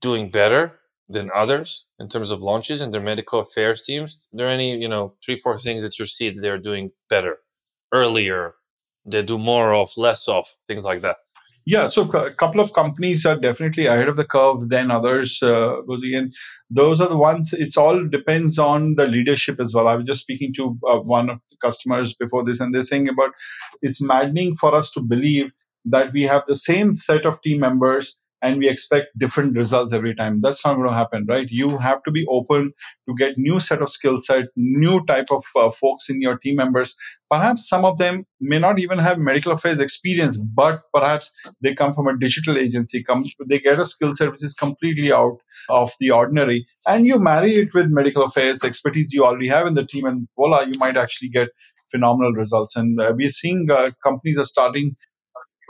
[0.00, 4.26] doing better than others in terms of launches and their medical affairs teams.
[4.32, 7.38] Are there any, you know, three, four things that you see that they're doing better,
[7.92, 8.54] earlier,
[9.04, 11.16] they do more of, less of, things like that?
[11.66, 15.42] Yeah, so a couple of companies are definitely ahead of the curve than others.
[15.42, 16.32] Uh, again,
[16.68, 17.54] those are the ones.
[17.54, 19.88] It's all depends on the leadership as well.
[19.88, 23.08] I was just speaking to uh, one of the customers before this, and they're saying
[23.08, 23.30] about
[23.80, 25.52] it's maddening for us to believe
[25.86, 28.14] that we have the same set of team members
[28.44, 30.40] and we expect different results every time.
[30.40, 31.48] That's not going to happen, right?
[31.50, 32.72] You have to be open
[33.08, 36.56] to get new set of skill set, new type of uh, folks in your team
[36.56, 36.94] members.
[37.30, 41.94] Perhaps some of them may not even have medical affairs experience, but perhaps they come
[41.94, 43.02] from a digital agency.
[43.02, 45.38] Come, they get a skill set which is completely out
[45.70, 49.74] of the ordinary, and you marry it with medical affairs expertise you already have in
[49.74, 51.48] the team, and voila, you might actually get
[51.90, 52.76] phenomenal results.
[52.76, 54.96] And uh, we're seeing uh, companies are starting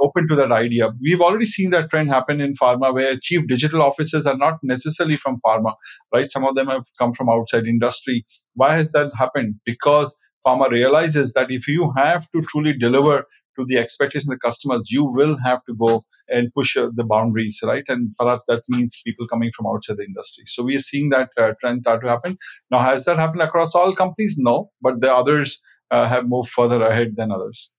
[0.00, 0.90] open to that idea.
[1.00, 5.16] We've already seen that trend happen in pharma where chief digital officers are not necessarily
[5.16, 5.74] from pharma,
[6.12, 6.30] right?
[6.30, 8.26] Some of them have come from outside industry.
[8.54, 9.56] Why has that happened?
[9.64, 10.14] Because
[10.46, 13.24] pharma realizes that if you have to truly deliver
[13.56, 17.04] to the expectations of the customers, you will have to go and push uh, the
[17.04, 17.84] boundaries, right?
[17.88, 20.44] And perhaps that means people coming from outside the industry.
[20.48, 22.36] So we are seeing that uh, trend start to happen.
[22.70, 24.36] Now, has that happened across all companies?
[24.38, 27.70] No, but the others uh, have moved further ahead than others.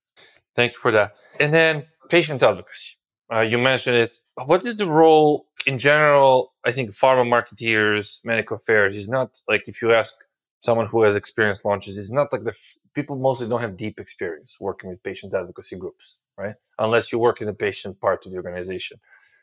[0.54, 1.16] Thank you for that.
[1.38, 2.92] And then patient advocacy.
[3.32, 4.18] Uh, you mentioned it.
[4.44, 6.54] What is the role in general?
[6.64, 10.14] I think pharma marketeers, medical affairs is not like if you ask
[10.60, 12.54] someone who has experience launches, it's not like the
[12.94, 16.54] people mostly don't have deep experience working with patient advocacy groups, right?
[16.78, 18.98] Unless you work in the patient part of the organization.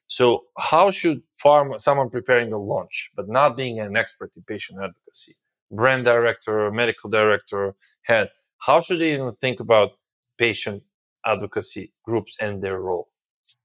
[0.08, 4.80] So, how should pharma, someone preparing a launch but not being an expert in patient
[4.80, 5.36] advocacy,
[5.71, 9.91] brand director, medical director, head, how should they even think about
[10.38, 10.84] patient
[11.25, 13.09] advocacy groups and their role?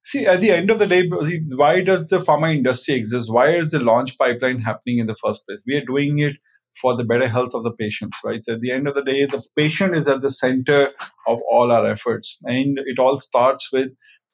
[0.03, 1.09] See, at the end of the day,
[1.55, 3.31] why does the pharma industry exist?
[3.31, 5.61] Why is the launch pipeline happening in the first place?
[5.67, 6.37] We are doing it
[6.81, 8.45] for the better health of the patients, right?
[8.45, 10.93] So at the end of the day, the patient is at the center
[11.27, 12.39] of all our efforts.
[12.45, 13.89] And it all starts with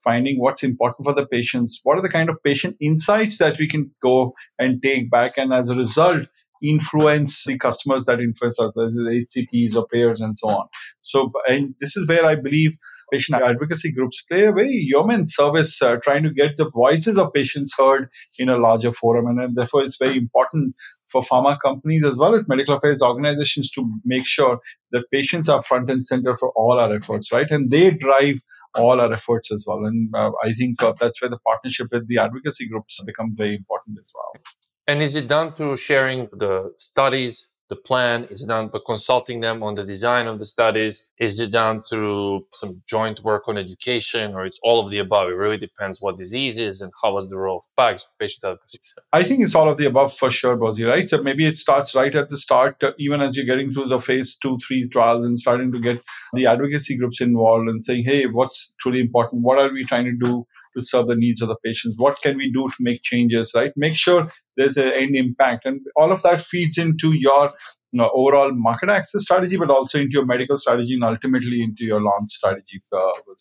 [0.05, 1.81] finding what's important for the patients.
[1.83, 5.33] What are the kind of patient insights that we can go and take back?
[5.39, 6.27] And as a result,
[6.63, 10.67] influence the customers that influence us, HCPs or payers and so on.
[11.03, 12.77] So, and this is where I believe
[13.13, 17.33] patient advocacy groups play a very human service, uh, trying to get the voices of
[17.33, 19.27] patients heard in a larger forum.
[19.27, 20.75] And, and therefore, it's very important
[21.09, 24.59] for pharma companies as well as medical affairs organizations to make sure
[24.91, 27.51] that patients are front and center for all our efforts, right?
[27.51, 28.37] And they drive
[28.75, 29.85] all our efforts as well.
[29.85, 33.55] And uh, I think uh, that's where the partnership with the advocacy groups become very
[33.55, 34.43] important as well.
[34.87, 38.25] And is it done through sharing the studies the plan?
[38.31, 41.03] Is it done by consulting them on the design of the studies?
[41.19, 45.29] Is it done through some joint work on education, or it's all of the above?
[45.29, 48.79] It really depends what disease is and how was the role of PAGS, patient advocacy.
[49.13, 51.09] I think it's all of the above for sure, Bozi, right?
[51.09, 54.01] So maybe it starts right at the start, uh, even as you're getting through the
[54.01, 56.03] phase two, three trials and starting to get
[56.35, 59.43] the advocacy groups involved and saying, hey, what's truly important?
[59.43, 60.47] What are we trying to do?
[60.77, 61.97] To serve the needs of the patients?
[61.99, 63.73] What can we do to make changes, right?
[63.77, 65.67] Make sure there's an impact.
[65.67, 67.53] And all of that feeds into your
[67.93, 71.85] you know, overall market access strategy, but also into your medical strategy and ultimately into
[71.85, 72.99] your launch strategy, uh,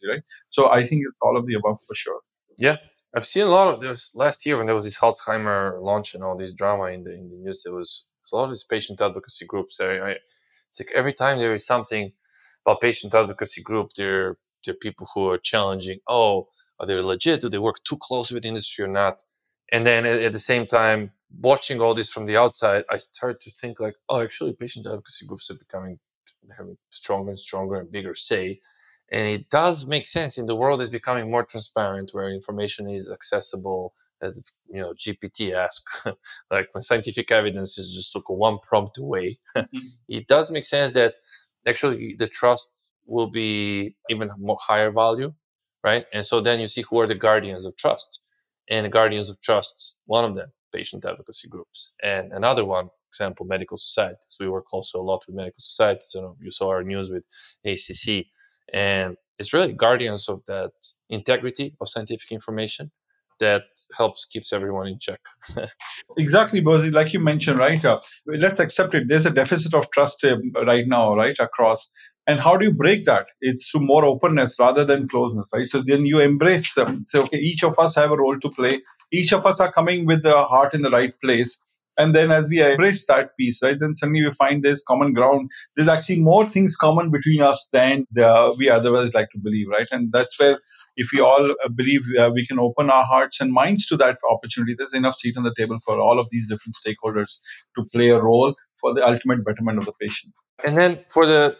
[0.07, 0.21] right?
[0.51, 2.19] So I think it's all of the above for sure.
[2.59, 2.77] Yeah,
[3.15, 6.23] I've seen a lot of this last year when there was this Alzheimer launch and
[6.23, 7.63] all this drama in the in the news.
[7.63, 9.79] There was a lot of these patient advocacy groups.
[9.79, 10.09] I, I,
[10.69, 12.11] it's like every time there is something
[12.63, 15.99] about patient advocacy group, there there are people who are challenging.
[16.07, 16.47] Oh,
[16.83, 17.41] are they legit?
[17.41, 19.23] Do they work too close with the industry or not?
[19.71, 23.39] And then at, at the same time, watching all this from the outside, I started
[23.41, 25.99] to think like, oh, actually, patient advocacy groups are becoming
[26.57, 28.59] having stronger and stronger and bigger say.
[29.11, 33.09] And it does make sense in the world is becoming more transparent, where information is
[33.11, 33.93] accessible.
[34.21, 35.81] As you know, GPT ask,
[36.51, 39.39] like when scientific evidence is just like one prompt away.
[39.55, 39.77] Mm-hmm.
[40.07, 41.15] it does make sense that
[41.65, 42.71] actually the trust
[43.05, 45.33] will be even more higher value
[45.83, 46.05] right?
[46.13, 48.19] And so then you see who are the guardians of trust.
[48.69, 53.45] And the guardians of trust, one of them, patient advocacy groups, and another one, example,
[53.45, 54.37] medical societies.
[54.39, 56.07] We work also a lot with medical societies.
[56.07, 57.23] So you saw our news with
[57.65, 58.25] ACC,
[58.73, 60.71] and it's really guardians of that
[61.09, 62.91] integrity of scientific information
[63.39, 63.63] that
[63.97, 65.19] helps keeps everyone in check.
[66.17, 66.93] exactly, Bozi.
[66.93, 67.83] Like you mentioned, right?
[67.83, 69.07] Uh, let's accept it.
[69.09, 71.91] There's a deficit of trust uh, right now, right, across
[72.27, 73.27] and how do you break that?
[73.41, 75.69] It's through more openness rather than closeness, right?
[75.69, 77.03] So then you embrace them.
[77.05, 78.81] Say, okay, each of us have a role to play.
[79.11, 81.59] Each of us are coming with the heart in the right place.
[81.97, 85.49] And then as we embrace that piece, right, then suddenly we find there's common ground.
[85.75, 89.87] There's actually more things common between us than the, we otherwise like to believe, right?
[89.91, 90.59] And that's where
[90.95, 94.17] if we all uh, believe uh, we can open our hearts and minds to that
[94.31, 97.39] opportunity, there's enough seat on the table for all of these different stakeholders
[97.77, 100.33] to play a role for the ultimate betterment of the patient.
[100.65, 101.57] And then for the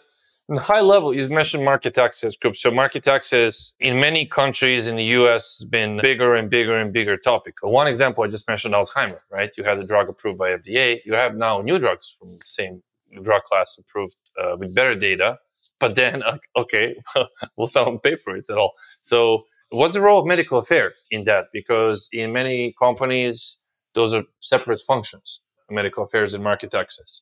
[0.58, 2.62] high level, you mentioned market access groups.
[2.62, 6.92] So market access in many countries in the US has been bigger and bigger and
[6.94, 7.56] bigger topic.
[7.62, 9.52] One example I just mentioned Alzheimer, right?
[9.58, 11.00] You had a drug approved by FDA.
[11.06, 12.84] You have now new drugs from the same
[13.24, 15.38] drug class approved uh, with better data.
[15.80, 16.24] But then,
[16.56, 16.96] okay,
[17.58, 18.72] we'll someone pay for it at all?
[19.04, 21.46] So what's the role of medical affairs in that?
[21.54, 23.58] Because in many companies,
[23.96, 27.22] those are separate functions, medical affairs and market access.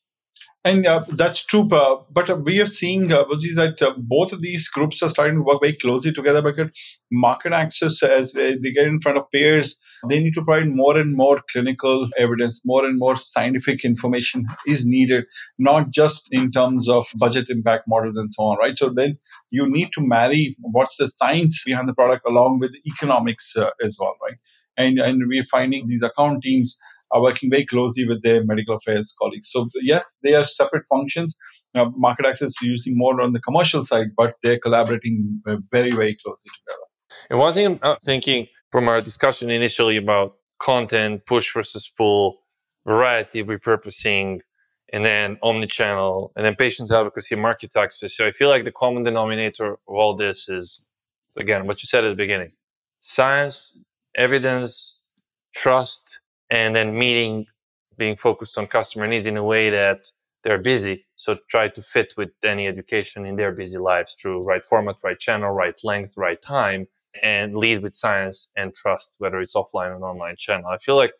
[0.63, 3.23] And uh, that's true, uh, but uh, we are seeing uh,
[3.56, 6.69] that uh, both of these groups are starting to work very closely together because
[7.12, 11.17] market access, as they, get in front of payers, they need to provide more and
[11.17, 15.25] more clinical evidence, more and more scientific information is needed,
[15.58, 18.77] not just in terms of budget impact models and so on, right?
[18.77, 19.17] So then
[19.49, 23.97] you need to marry what's the science behind the product along with economics uh, as
[23.99, 24.38] well, right?
[24.77, 26.77] And, and we're finding these account teams
[27.12, 29.50] are working very closely with their medical affairs colleagues.
[29.52, 31.36] So yes, they are separate functions.
[31.74, 35.91] Uh, market access is usually more on the commercial side, but they're collaborating uh, very,
[35.91, 36.86] very closely together.
[37.30, 42.39] And one thing I'm thinking from our discussion initially about content, push versus pull,
[42.86, 44.39] variety, repurposing,
[44.93, 48.15] and then omni-channel, and then patient advocacy, market access.
[48.15, 50.86] So I feel like the common denominator of all this is,
[51.38, 52.50] again, what you said at the beginning:
[53.00, 53.84] science,
[54.15, 54.97] evidence,
[55.56, 56.20] trust,
[56.51, 57.45] and then meeting
[57.97, 60.07] being focused on customer needs in a way that
[60.45, 61.05] they're busy.
[61.17, 65.19] So try to fit with any education in their busy lives through right format, right
[65.19, 66.87] channel, right length, right time,
[67.23, 70.67] and lead with science and trust, whether it's offline or online channel.
[70.69, 71.13] I feel like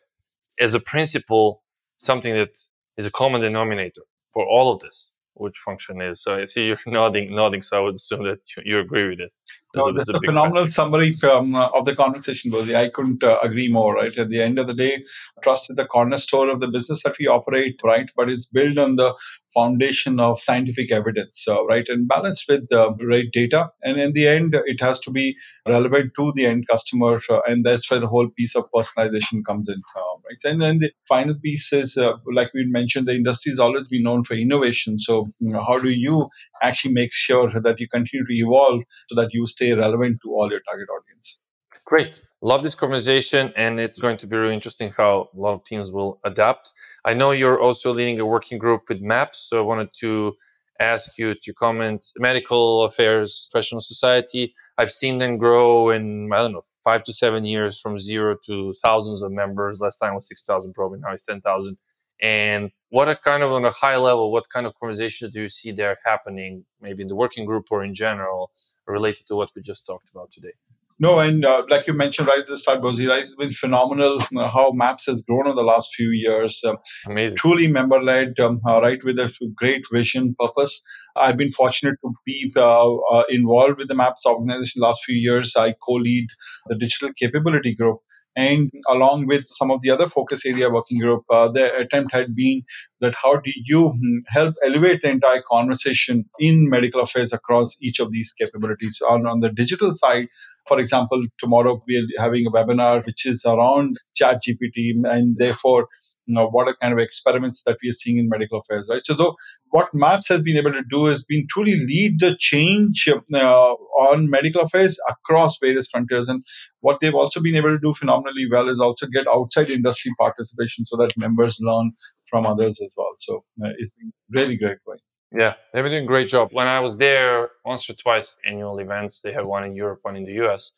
[0.60, 1.62] as a principle,
[1.98, 2.50] something that
[2.96, 6.22] is a common denominator for all of this which function is.
[6.22, 7.62] So I see you're nodding, nodding.
[7.62, 9.32] So I would assume that you, you agree with it.
[9.72, 12.74] That's, no, a, that's a, a phenomenal summary um, of the conversation, Bozi.
[12.74, 13.94] I couldn't uh, agree more.
[13.94, 15.04] Right at the end of the day,
[15.42, 17.80] trust is the cornerstone of the business that we operate.
[17.82, 19.14] Right, but it's built on the
[19.54, 23.70] foundation of scientific evidence, uh, right, and balanced with the uh, right data.
[23.82, 25.36] And in the end, it has to be
[25.68, 29.68] relevant to the end customer, uh, and that's where the whole piece of personalization comes
[29.68, 30.50] in, uh, right.
[30.52, 34.02] And then the final piece is, uh, like we mentioned, the industry has always been
[34.04, 34.98] known for innovation.
[34.98, 36.28] So, you know, how do you
[36.62, 40.50] actually make sure that you continue to evolve so that you stay relevant to all
[40.50, 41.40] your target audience?
[41.84, 42.22] Great.
[42.40, 43.52] Love this conversation.
[43.56, 46.72] And it's going to be really interesting how a lot of teams will adapt.
[47.04, 49.38] I know you're also leading a working group with MAPS.
[49.48, 50.34] So I wanted to
[50.80, 56.52] ask you to comment medical affairs professional society i've seen them grow in i don't
[56.52, 60.72] know five to seven years from zero to thousands of members last time was 6000
[60.72, 61.76] probably now it's 10000
[62.20, 65.48] and what a kind of on a high level what kind of conversations do you
[65.48, 68.50] see there happening maybe in the working group or in general
[68.86, 70.54] related to what we just talked about today
[71.02, 74.20] no, and uh, like you mentioned right at the start, Bozi, right, it's been phenomenal
[74.20, 76.62] uh, how Maps has grown over the last few years.
[76.64, 77.38] Um, Amazing.
[77.38, 80.80] Truly member led, um, uh, right, with a great vision, purpose.
[81.16, 85.16] I've been fortunate to be uh, uh, involved with the Maps organization the last few
[85.16, 85.54] years.
[85.56, 86.28] I co lead
[86.68, 87.98] the digital capability group.
[88.34, 92.34] And along with some of the other focus area working group, uh, the attempt had
[92.34, 92.62] been
[93.00, 98.00] that how do you hmm, help elevate the entire conversation in medical affairs across each
[98.00, 99.02] of these capabilities?
[99.06, 100.28] On, on the digital side,
[100.66, 105.88] for example, tomorrow we're having a webinar which is around ChatGPT and therefore
[106.26, 109.04] you know, what are kind of experiments that we are seeing in medical affairs, right?
[109.04, 109.34] So, though
[109.70, 114.30] what MAPS has been able to do is been truly lead the change uh, on
[114.30, 116.28] medical affairs across various frontiers.
[116.28, 116.44] And
[116.80, 120.84] what they've also been able to do phenomenally well is also get outside industry participation
[120.84, 121.90] so that members learn
[122.26, 123.14] from others as well.
[123.18, 124.96] So, uh, it's been really great way.
[125.34, 126.50] Yeah, they've been doing a great job.
[126.52, 130.16] When I was there once or twice annual events, they have one in Europe, one
[130.16, 130.72] in the US.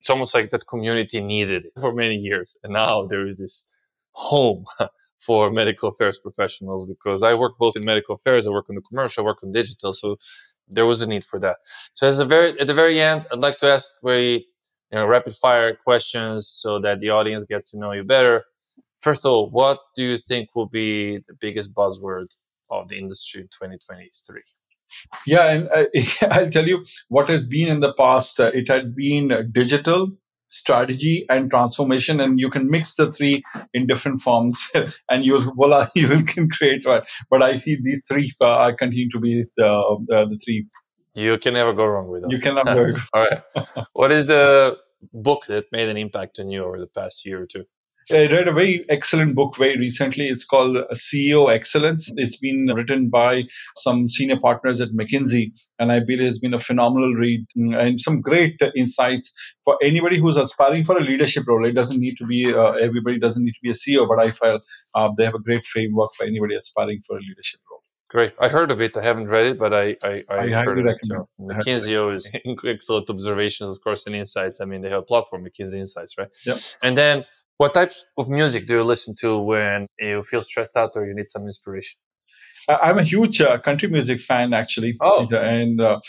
[0.00, 2.56] It's almost like that community needed it for many years.
[2.64, 3.66] And now there is this
[4.12, 4.64] home
[5.26, 8.82] for medical affairs professionals because I work both in medical affairs, I work on the
[8.82, 9.92] commercial, I work on digital.
[9.92, 10.16] So
[10.68, 11.56] there was a need for that.
[11.94, 14.46] So as a very at the very end, I'd like to ask very
[14.90, 18.44] you know rapid fire questions so that the audience get to know you better.
[19.00, 22.36] First of all, what do you think will be the biggest buzzword
[22.72, 24.40] of the industry in 2023?
[25.26, 25.84] Yeah, and uh,
[26.30, 28.40] I'll tell you what has been in the past.
[28.40, 30.12] Uh, it had been digital,
[30.52, 33.42] strategy and transformation and you can mix the three
[33.72, 34.70] in different forms
[35.10, 39.18] and you voila you can create right but i see these three uh, continue to
[39.18, 40.66] be the, uh, the three.
[41.14, 43.66] You can never go wrong with them you can never go all right.
[43.94, 44.76] What is the
[45.12, 47.64] book that made an impact on you over the past year or two
[48.10, 50.28] I read a very excellent book very recently.
[50.28, 52.10] It's called CEO Excellence.
[52.16, 53.44] It's been written by
[53.76, 58.20] some senior partners at McKinsey, and I believe it's been a phenomenal read and some
[58.20, 59.32] great insights
[59.64, 61.66] for anybody who's aspiring for a leadership role.
[61.66, 64.32] It doesn't need to be uh, everybody doesn't need to be a CEO, but I
[64.32, 64.62] felt
[64.94, 67.82] uh, they have a great framework for anybody aspiring for a leadership role.
[68.12, 68.34] Great.
[68.38, 68.94] I heard of it.
[68.94, 70.98] I haven't read it, but I I, I, I heard of it.
[71.04, 72.30] So McKinsey is
[72.66, 74.60] excellent observations, of course, and insights.
[74.60, 76.28] I mean, they have a platform, McKinsey Insights, right?
[76.44, 76.58] Yeah.
[76.82, 77.24] And then,
[77.62, 81.14] what types of music do you listen to when you feel stressed out or you
[81.14, 81.96] need some inspiration?
[82.68, 84.96] I'm a huge uh, country music fan, actually.
[85.00, 85.28] Oh.
[85.32, 86.00] And uh,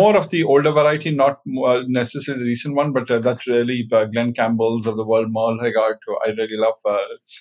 [0.00, 4.04] more of the older variety, not necessarily the recent one, but uh, that really uh,
[4.04, 6.96] Glen Campbell's of the world, Merle Haggard, I really love, uh,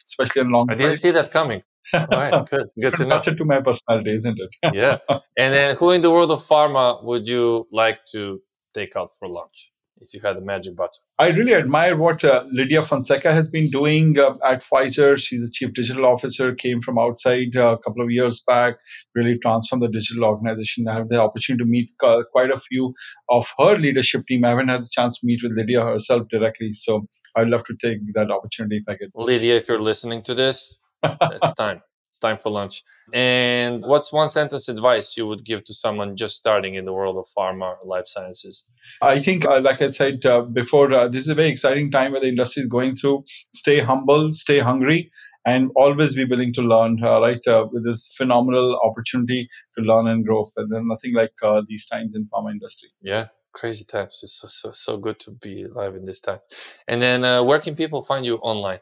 [0.07, 0.65] especially in long.
[0.71, 1.61] I didn't see that coming.
[1.93, 3.21] All right, good, good to know.
[3.21, 4.51] To my personality, isn't it?
[4.73, 4.97] yeah.
[5.37, 8.41] And then, who in the world of pharma would you like to
[8.75, 10.99] take out for lunch if you had a magic button?
[11.17, 15.17] I really admire what uh, Lidia Fonseca has been doing uh, at Pfizer.
[15.17, 18.75] She's the chief digital officer, came from outside uh, a couple of years back,
[19.15, 20.87] really transformed the digital organization.
[20.87, 22.93] I have the opportunity to meet uh, quite a few
[23.29, 24.45] of her leadership team.
[24.45, 27.75] I haven't had the chance to meet with Lidia herself directly, so I'd love to
[27.75, 29.11] take that opportunity if I could.
[29.15, 31.81] Lydia, if you're listening to this, it's time.
[32.21, 32.83] Time for lunch.
[33.13, 37.17] And what's one sentence advice you would give to someone just starting in the world
[37.17, 38.63] of pharma or life sciences?
[39.01, 42.11] I think, uh, like I said uh, before, uh, this is a very exciting time
[42.11, 43.23] where the industry is going through.
[43.53, 45.11] Stay humble, stay hungry,
[45.45, 47.45] and always be willing to learn, uh, right?
[47.47, 50.51] Uh, with this phenomenal opportunity to learn and grow.
[50.57, 52.89] And then nothing like uh, these times in pharma industry.
[53.01, 54.19] Yeah, crazy times.
[54.21, 56.39] It's so, so, so good to be alive in this time.
[56.87, 58.79] And then where can people find you online?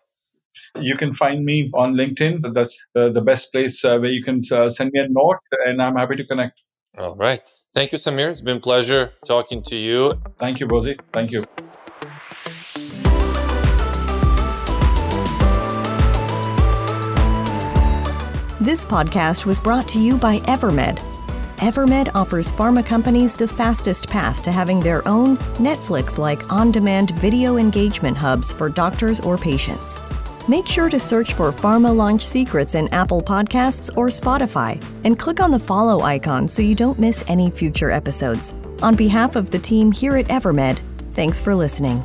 [0.76, 2.54] You can find me on LinkedIn.
[2.54, 5.82] That's uh, the best place uh, where you can uh, send me a note, and
[5.82, 6.60] I'm happy to connect.
[6.98, 7.42] All right.
[7.74, 8.32] Thank you, Sameer.
[8.32, 10.20] It's been a pleasure talking to you.
[10.40, 11.00] Thank you, Bozi.
[11.14, 11.46] Thank you.
[18.60, 21.00] This podcast was brought to you by Evermed.
[21.58, 27.12] Evermed offers pharma companies the fastest path to having their own Netflix like on demand
[27.12, 30.00] video engagement hubs for doctors or patients
[30.48, 35.40] make sure to search for Pharma Launch Secrets in Apple Podcasts or Spotify and click
[35.40, 38.54] on the follow icon so you don't miss any future episodes.
[38.82, 40.80] On behalf of the team here at Evermed,
[41.14, 42.04] thanks for listening.